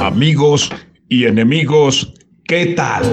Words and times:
Amigos 0.00 0.70
y 1.08 1.24
enemigos, 1.24 2.12
¿qué 2.44 2.74
tal? 2.76 3.04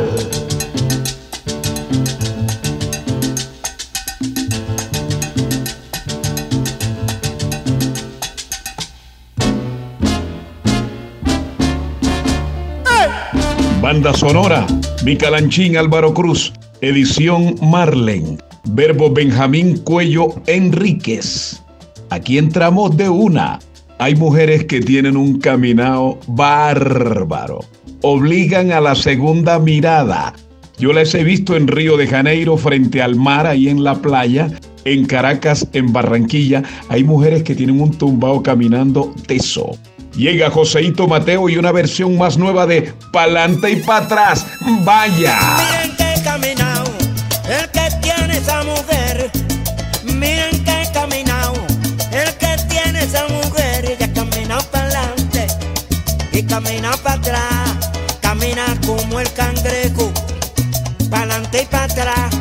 Banda 13.82 14.14
sonora, 14.14 14.66
Micalanchín 15.04 15.78
Álvaro 15.78 16.14
Cruz, 16.14 16.54
edición 16.82 17.56
Marlen, 17.62 18.42
verbo 18.66 19.12
Benjamín 19.12 19.78
Cuello 19.78 20.36
Enríquez. 20.48 21.62
Aquí 22.10 22.38
entramos 22.38 22.96
de 22.98 23.10
una 23.10 23.60
hay 24.02 24.16
mujeres 24.16 24.66
que 24.66 24.82
tienen 24.82 25.16
un 25.16 25.38
caminado 25.38 26.18
bárbaro. 26.26 27.60
Obligan 28.02 28.72
a 28.72 28.82
la 28.82 28.96
segunda 28.96 29.60
mirada. 29.60 30.34
Yo 30.80 30.92
las 30.92 31.14
he 31.14 31.24
visto 31.24 31.56
en 31.56 31.68
Río 31.68 31.98
de 31.98 32.08
Janeiro, 32.08 32.58
frente 32.58 33.00
al 33.00 33.16
mar, 33.16 33.46
ahí 33.46 33.70
en 33.70 33.84
la 33.84 33.94
playa, 33.94 34.50
en 34.86 35.06
Caracas, 35.06 35.68
en 35.74 35.94
Barranquilla. 35.94 36.64
Hay 36.90 37.04
mujeres 37.04 37.44
que 37.44 37.54
tienen 37.54 37.80
un 37.80 37.96
tumbao 37.96 38.42
caminando 38.42 39.14
teso. 39.28 39.78
Llega 40.16 40.50
Joseito 40.50 41.08
Mateo 41.08 41.48
y 41.48 41.58
una 41.58 41.72
versión 41.72 42.18
más 42.18 42.40
nueva 42.40 42.66
de 42.66 42.92
Pa'lante 43.14 43.70
y 43.70 43.76
para 43.76 44.06
atrás. 44.06 44.48
¡Vaya! 44.84 45.81
Camina 56.52 56.92
para 56.98 57.16
atrás, 57.16 57.92
camina 58.22 58.66
como 58.86 59.22
el 59.22 59.32
cangrejo, 59.32 60.12
para 61.10 61.36
adelante 61.36 61.62
y 61.62 61.66
para 61.66 61.84
atrás. 61.86 62.41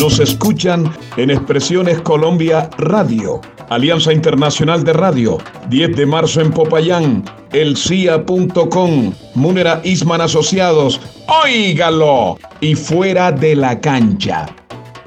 Nos 0.00 0.18
escuchan 0.18 0.90
en 1.18 1.30
Expresiones 1.30 2.00
Colombia 2.00 2.70
Radio, 2.78 3.42
Alianza 3.68 4.14
Internacional 4.14 4.82
de 4.82 4.94
Radio, 4.94 5.36
10 5.68 5.94
de 5.94 6.06
marzo 6.06 6.40
en 6.40 6.50
Popayán, 6.52 7.22
elcia.com, 7.52 9.12
Munera 9.34 9.82
Isman 9.84 10.22
Asociados, 10.22 11.02
óigalo, 11.44 12.38
y 12.62 12.76
fuera 12.76 13.30
de 13.30 13.54
la 13.54 13.78
cancha. 13.78 14.46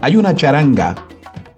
Hay 0.02 0.16
una 0.16 0.36
charanga 0.36 0.96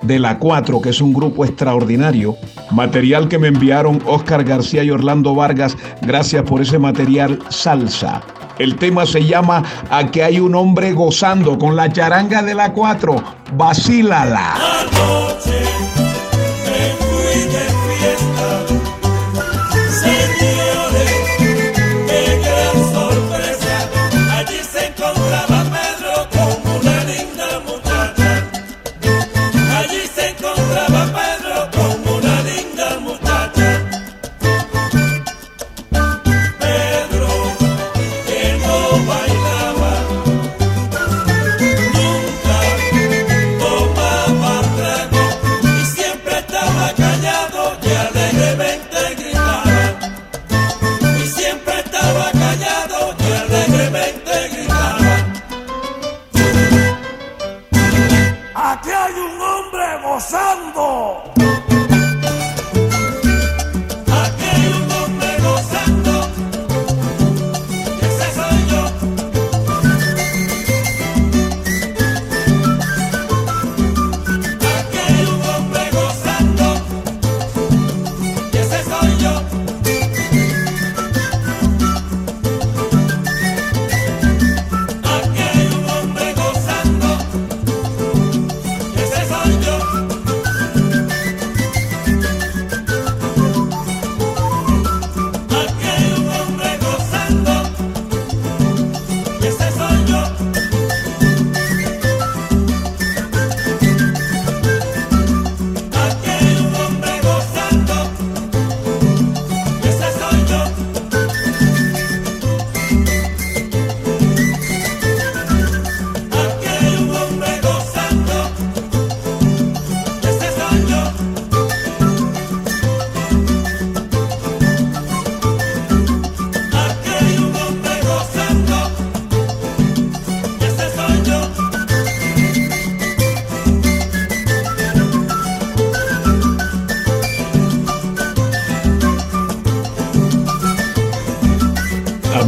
de 0.02 0.18
La 0.18 0.40
4, 0.40 0.80
que 0.80 0.90
es 0.92 1.02
un 1.02 1.14
grupo 1.14 1.44
extraordinario. 1.44 2.38
Material 2.72 3.28
que 3.28 3.38
me 3.38 3.50
enviaron 3.50 4.02
Oscar 4.06 4.46
García 4.46 4.84
y 4.84 4.92
Orlando 4.92 5.36
Vargas. 5.36 5.76
Gracias 6.02 6.44
por 6.44 6.62
ese 6.62 6.80
material 6.80 7.40
salsa. 7.50 8.22
El 8.58 8.76
tema 8.78 9.06
se 9.06 9.26
llama 9.26 9.64
A 9.90 10.06
que 10.08 10.24
hay 10.24 10.40
un 10.40 10.56
hombre 10.56 10.94
gozando 10.94 11.58
con 11.58 11.76
la 11.76 11.92
charanga 11.92 12.42
de 12.42 12.56
La 12.56 12.72
4. 12.72 13.24
Vacílala. 13.54 14.54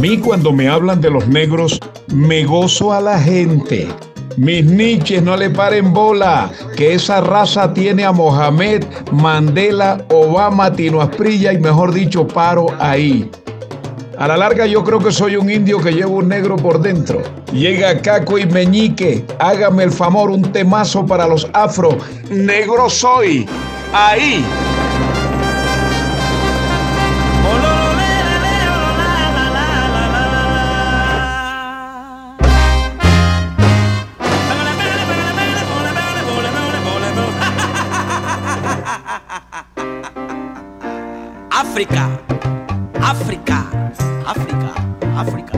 Mí 0.08 0.16
cuando 0.16 0.54
me 0.54 0.68
hablan 0.68 1.02
de 1.02 1.10
los 1.10 1.28
negros, 1.28 1.78
me 2.14 2.42
gozo 2.44 2.94
a 2.94 3.00
la 3.00 3.20
gente. 3.20 3.88
Mis 4.38 4.64
niches 4.64 5.22
no 5.22 5.36
le 5.36 5.50
paren 5.50 5.92
bola, 5.92 6.50
que 6.78 6.94
esa 6.94 7.20
raza 7.20 7.74
tiene 7.74 8.04
a 8.04 8.12
Mohamed, 8.12 8.86
Mandela, 9.12 10.02
Obama, 10.08 10.72
Tino 10.72 11.02
Asprilla 11.02 11.52
y 11.52 11.58
mejor 11.58 11.92
dicho, 11.92 12.26
paro 12.26 12.68
ahí. 12.78 13.30
A 14.18 14.26
la 14.28 14.38
larga 14.38 14.64
yo 14.64 14.82
creo 14.82 14.98
que 14.98 15.12
soy 15.12 15.36
un 15.36 15.50
indio 15.50 15.78
que 15.78 15.92
llevo 15.92 16.16
un 16.16 16.28
negro 16.28 16.56
por 16.56 16.80
dentro. 16.80 17.20
Llega 17.52 18.00
Caco 18.00 18.38
y 18.38 18.46
Meñique, 18.46 19.26
hágame 19.38 19.84
el 19.84 19.90
favor, 19.90 20.30
un 20.30 20.40
temazo 20.52 21.04
para 21.04 21.28
los 21.28 21.46
afro. 21.52 21.98
Negro 22.30 22.88
soy. 22.88 23.46
Ahí. 23.92 24.42
África, 41.50 42.08
África, 43.02 43.66
África, 44.26 44.72
África. 45.16 45.52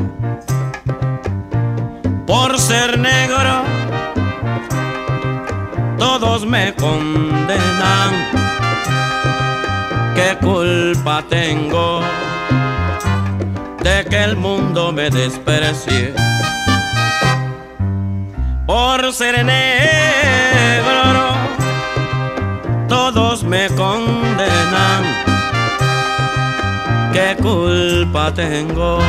Por 2.26 2.58
ser 2.58 2.98
negro, 2.98 3.62
todos 5.98 6.44
me 6.46 6.74
condenan. 6.74 8.10
¿Qué 10.14 10.36
culpa 10.40 11.22
tengo 11.28 12.00
de 13.82 14.04
que 14.04 14.24
el 14.24 14.36
mundo 14.36 14.92
me 14.92 15.10
desprecie? 15.10 16.12
Por 18.66 19.12
ser 19.12 19.44
negro, 19.44 20.49
me 23.50 23.68
condenan. 23.70 25.02
¿Qué 27.12 27.36
culpa 27.42 28.32
tengo 28.32 29.00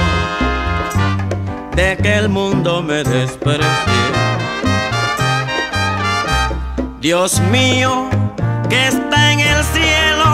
de 1.75 1.95
que 1.97 2.15
el 2.15 2.27
mundo 2.27 2.81
me 2.81 3.03
desprecie? 3.03 4.01
Dios 6.99 7.39
mío, 7.51 8.09
que 8.67 8.87
está 8.87 9.31
en 9.31 9.41
el 9.41 9.63
cielo, 9.75 10.29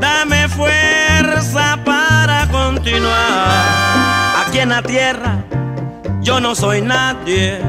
dame 0.00 0.48
fuerza 0.48 1.78
para 1.84 2.48
continuar. 2.48 4.44
Aquí 4.44 4.58
en 4.58 4.70
la 4.70 4.82
tierra 4.82 5.44
yo 6.20 6.40
no 6.40 6.56
soy 6.56 6.82
nadie. 6.82 7.60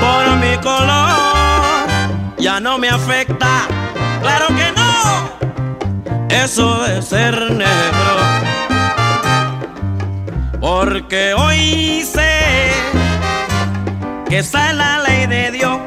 Por 0.00 0.36
mi 0.36 0.56
color 0.60 1.33
ya 2.44 2.60
no 2.60 2.76
me 2.76 2.90
afecta. 2.90 3.66
Claro 4.20 4.48
que 4.48 4.70
no 4.76 4.94
eso 6.28 6.82
de 6.82 7.00
ser 7.00 7.34
negro. 7.52 8.14
Porque 10.60 11.32
hoy 11.32 12.02
sé 12.02 12.70
que 14.28 14.40
esa 14.40 14.68
es 14.68 14.76
la 14.76 14.98
ley 14.98 15.26
de 15.26 15.50
Dios. 15.52 15.78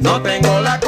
No 0.00 0.22
tengo 0.22 0.60
la 0.60 0.78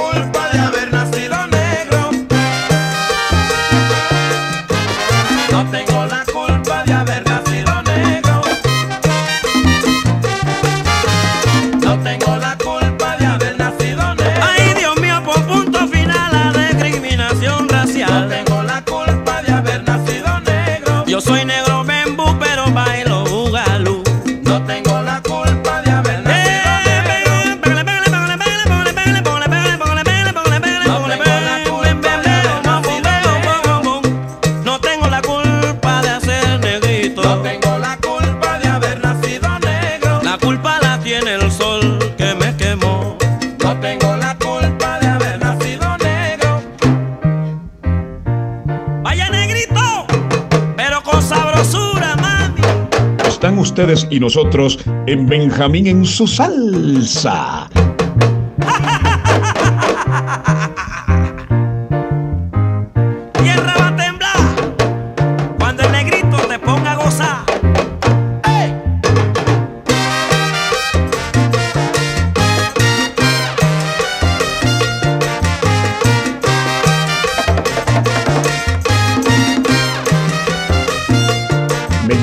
Están 53.45 53.59
ustedes 53.59 54.07
y 54.09 54.21
nosotros 54.21 54.79
en 55.07 55.27
Benjamín 55.27 55.87
en 55.87 56.07
su 56.07 56.27
salsa. 56.27 57.69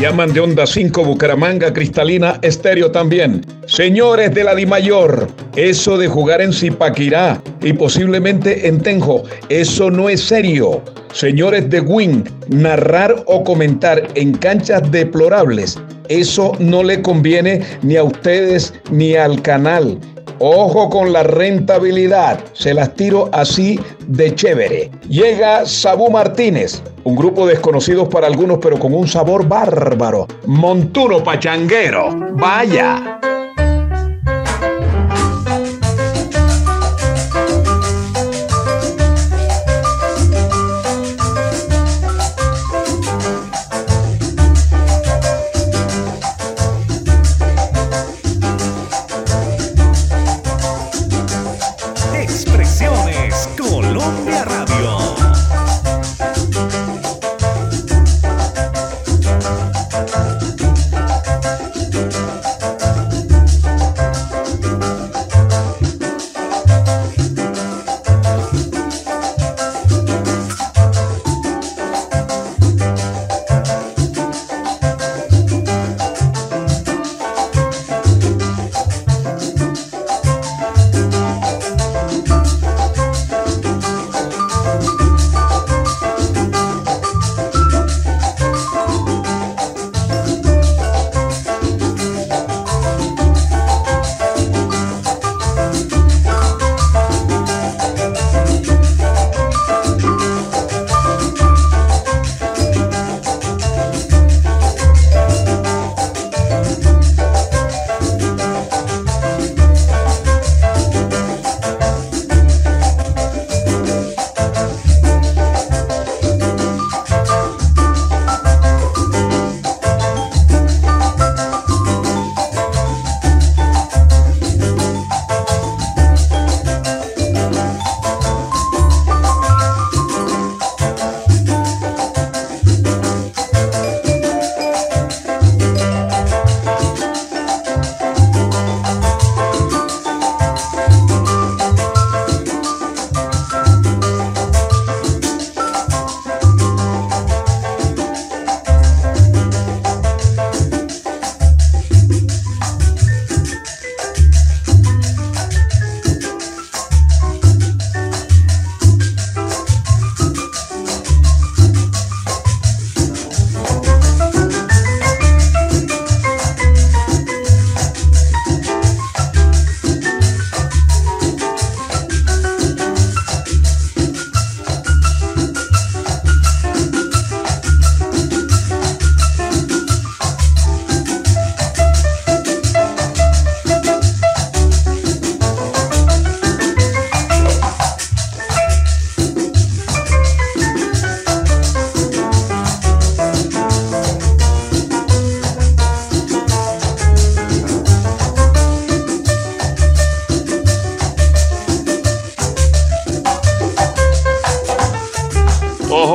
Llaman 0.02 0.34
de 0.34 0.40
Onda 0.40 0.66
5 0.66 1.06
Bucaramanga 1.06 1.72
Cristalina 1.72 2.40
Estéreo 2.42 2.90
también. 2.90 3.46
Señores 3.68 4.34
de 4.34 4.44
la 4.44 4.56
Dimayor, 4.56 5.28
eso 5.56 5.96
de 5.96 6.08
jugar 6.08 6.42
en 6.42 6.52
Zipaquirá 6.52 7.40
y 7.62 7.74
posiblemente 7.74 8.68
en 8.68 8.82
Tenjo, 8.82 9.22
eso 9.50 9.92
no 9.92 10.10
es 10.10 10.22
serio. 10.22 10.82
Señores 11.14 11.70
de 11.70 11.82
Win, 11.82 12.24
narrar 12.48 13.24
o 13.28 13.44
comentar 13.44 14.08
en 14.16 14.32
canchas 14.34 14.92
deplorables, 14.92 15.78
eso 16.10 16.54
no 16.58 16.82
le 16.82 17.04
conviene 17.04 17.62
ni 17.84 17.96
a 17.96 18.04
ustedes 18.04 18.74
ni 18.90 19.14
al 19.16 19.40
canal. 19.44 20.00
Ojo 20.44 20.90
con 20.90 21.14
la 21.14 21.22
rentabilidad, 21.22 22.40
se 22.54 22.74
las 22.74 22.96
tiro 22.96 23.30
así 23.32 23.80
de 24.08 24.34
chévere. 24.34 24.90
Llega 25.08 25.68
Sabú 25.68 26.10
Martínez, 26.10 26.82
un 27.04 27.16
grupo 27.16 27.46
desconocidos 27.46 28.08
para 28.08 28.26
algunos, 28.26 28.58
pero 28.58 28.80
con 28.80 28.92
un 28.92 29.08
sabor 29.08 29.48
bárbaro. 29.48 30.26
Montuno 30.48 31.24
Pachanguero, 31.24 32.10
vaya. 32.32 33.20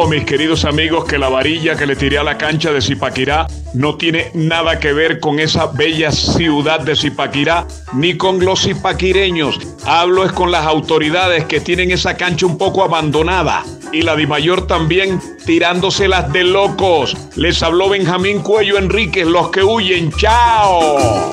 Mis 0.09 0.25
queridos 0.25 0.65
amigos 0.65 1.05
que 1.05 1.19
la 1.19 1.29
varilla 1.29 1.77
que 1.77 1.87
le 1.87 1.97
tiré 1.97 2.19
a 2.19 2.23
la 2.23 2.39
cancha 2.39 2.73
de 2.73 2.81
Zipaquirá 2.81 3.47
no 3.75 3.97
tiene 3.97 4.31
nada 4.35 4.79
que 4.79 4.93
ver 4.93 5.21
con 5.21 5.41
esa 5.41 5.67
bella 5.67 6.13
ciudad 6.13 6.81
de 6.81 6.95
Zipaquirá 6.95 7.67
ni 7.93 8.17
con 8.17 8.45
los 8.45 8.63
zipaquireños. 8.63 9.59
Hablo 9.85 10.25
es 10.25 10.33
con 10.33 10.51
las 10.51 10.67
autoridades 10.67 11.45
que 11.47 11.61
tienen 11.61 11.91
esa 11.91 12.17
cancha 12.17 12.47
un 12.47 12.59
poco 12.59 12.85
abandonada 12.85 13.65
y 13.93 14.03
la 14.03 14.15
de 14.17 14.27
Mayor 14.27 14.67
también 14.67 15.21
tirándoselas 15.45 16.33
de 16.33 16.45
locos. 16.45 17.17
Les 17.35 17.63
habló 17.63 17.89
Benjamín 17.89 18.41
Cuello 18.41 18.79
Enríquez, 18.79 19.27
los 19.27 19.51
que 19.51 19.65
huyen. 19.65 20.13
¡Chao! 20.13 21.33